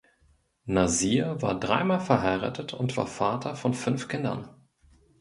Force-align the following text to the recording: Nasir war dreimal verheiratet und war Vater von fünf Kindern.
Nasir 0.65 1.43
war 1.43 1.59
dreimal 1.59 1.99
verheiratet 1.99 2.73
und 2.73 2.97
war 2.97 3.05
Vater 3.05 3.55
von 3.55 3.75
fünf 3.75 4.07
Kindern. 4.07 4.49